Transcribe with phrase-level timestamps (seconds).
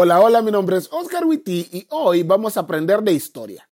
[0.00, 3.68] Hola, hola, mi nombre es Oscar Witty y hoy vamos a aprender de historia.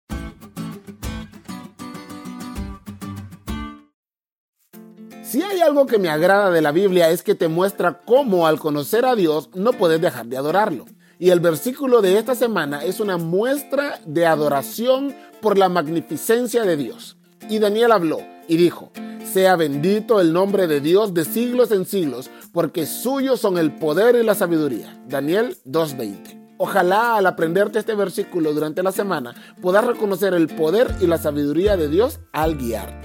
[5.21, 8.57] Si hay algo que me agrada de la Biblia es que te muestra cómo al
[8.57, 10.85] conocer a Dios no puedes dejar de adorarlo.
[11.19, 16.77] Y el versículo de esta semana es una muestra de adoración por la magnificencia de
[16.77, 17.17] Dios.
[17.49, 18.93] Y Daniel habló y dijo,
[19.33, 24.15] sea bendito el nombre de Dios de siglos en siglos, porque suyos son el poder
[24.15, 25.03] y la sabiduría.
[25.07, 26.55] Daniel 2.20.
[26.57, 31.75] Ojalá al aprenderte este versículo durante la semana puedas reconocer el poder y la sabiduría
[31.75, 33.01] de Dios al guiar.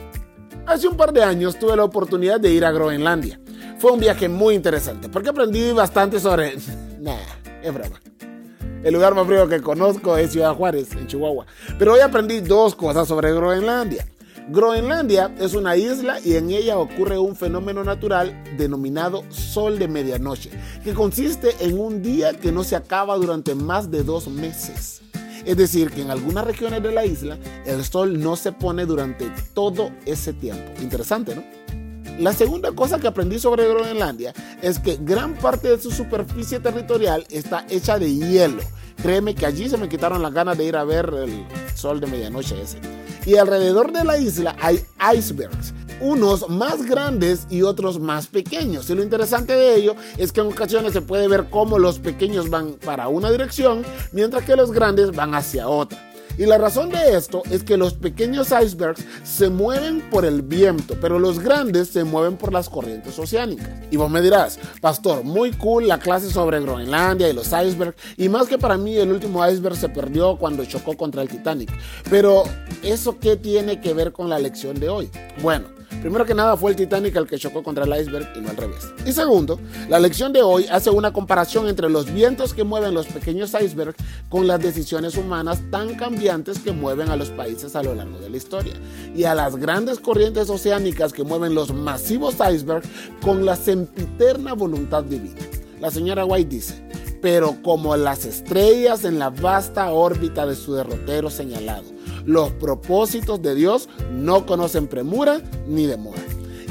[0.67, 3.41] Hace un par de años tuve la oportunidad de ir a Groenlandia.
[3.79, 6.57] Fue un viaje muy interesante porque aprendí bastante sobre...
[7.01, 7.17] nah,
[7.63, 8.01] es broma.
[8.85, 11.47] El lugar más frío que conozco es Ciudad Juárez, en Chihuahua.
[11.79, 14.07] Pero hoy aprendí dos cosas sobre Groenlandia.
[14.51, 20.51] Groenlandia es una isla y en ella ocurre un fenómeno natural denominado sol de medianoche,
[20.83, 25.03] que consiste en un día que no se acaba durante más de dos meses.
[25.45, 29.31] Es decir, que en algunas regiones de la isla el sol no se pone durante
[29.53, 30.73] todo ese tiempo.
[30.81, 31.45] Interesante, ¿no?
[32.19, 34.33] La segunda cosa que aprendí sobre Groenlandia
[34.63, 38.63] es que gran parte de su superficie territorial está hecha de hielo.
[39.03, 42.07] Créeme que allí se me quitaron las ganas de ir a ver el sol de
[42.07, 42.98] medianoche ese
[43.29, 44.83] y alrededor de la isla hay
[45.15, 48.89] icebergs, unos más grandes y otros más pequeños.
[48.89, 52.49] Y lo interesante de ello es que en ocasiones se puede ver cómo los pequeños
[52.49, 56.08] van para una dirección, mientras que los grandes van hacia otra.
[56.39, 60.95] Y la razón de esto es que los pequeños icebergs se mueven por el viento,
[61.01, 63.69] pero los grandes se mueven por las corrientes oceánicas.
[63.91, 68.29] Y vos me dirás, pastor, muy cool la clase sobre Groenlandia y los icebergs, y
[68.29, 71.73] más que para mí el último iceberg se perdió cuando chocó contra el Titanic.
[72.09, 72.45] Pero,
[72.85, 75.11] ¿eso qué tiene que ver con la lección de hoy?
[75.43, 78.51] Bueno, Primero que nada fue el Titanic el que chocó contra el iceberg y no
[78.51, 78.93] al revés.
[79.05, 79.59] Y segundo,
[79.89, 83.97] la lección de hoy hace una comparación entre los vientos que mueven los pequeños icebergs
[84.29, 88.31] con las decisiones humanas tan cambiantes que mueven a los países a lo largo de
[88.31, 88.75] la historia.
[89.15, 92.89] Y a las grandes corrientes oceánicas que mueven los masivos icebergs
[93.21, 95.41] con la sempiterna voluntad divina.
[95.81, 96.88] La señora White dice,
[97.21, 101.85] pero como las estrellas en la vasta órbita de su derrotero señalado.
[102.25, 106.23] Los propósitos de Dios no conocen premura ni demora.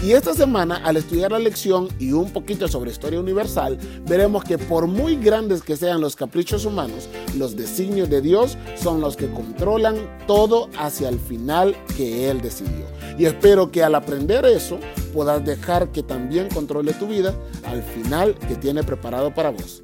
[0.03, 4.59] Y esta semana, al estudiar la lección y un poquito sobre historia universal, veremos que
[4.59, 9.27] por muy grandes que sean los caprichos humanos, los designios de Dios son los que
[9.27, 9.95] controlan
[10.27, 12.85] todo hacia el final que Él decidió.
[13.17, 14.77] Y espero que al aprender eso
[15.13, 17.33] puedas dejar que también controle tu vida
[17.65, 19.83] al final que tiene preparado para vos